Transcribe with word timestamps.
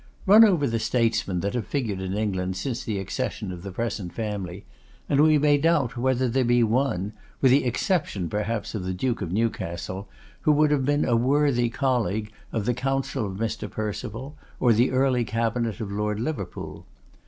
Run 0.25 0.43
over 0.43 0.65
the 0.65 0.79
statesmen 0.79 1.41
that 1.41 1.53
have 1.53 1.67
figured 1.67 2.01
in 2.01 2.15
England 2.15 2.55
since 2.55 2.83
the 2.83 2.97
accession 2.97 3.51
of 3.51 3.61
the 3.61 3.69
present 3.71 4.13
family, 4.13 4.65
and 5.07 5.19
we 5.21 5.37
may 5.37 5.59
doubt 5.59 5.95
whether 5.95 6.27
there 6.27 6.43
be 6.43 6.63
one, 6.63 7.13
with 7.39 7.51
the 7.51 7.65
exception 7.65 8.27
perhaps 8.27 8.73
of 8.73 8.83
the 8.83 8.95
Duke 8.95 9.21
of 9.21 9.31
Newcastle, 9.31 10.09
who 10.41 10.53
would 10.53 10.71
have 10.71 10.85
been 10.85 11.05
a 11.05 11.15
worthy 11.15 11.69
colleague 11.69 12.31
of 12.51 12.65
the 12.65 12.73
council 12.73 13.27
of 13.27 13.37
Mr. 13.37 13.69
Perceval, 13.69 14.35
or 14.59 14.73
the 14.73 14.89
early 14.89 15.23
cabinet 15.23 15.79
of 15.79 15.91
Lord 15.91 16.19
Liverpool. 16.19 16.87